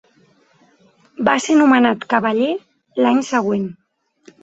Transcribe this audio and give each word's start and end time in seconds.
Va 1.27 1.35
ser 1.45 1.59
nomenat 1.61 2.09
cavaller 2.17 2.51
l'any 3.05 3.25
següent. 3.33 3.73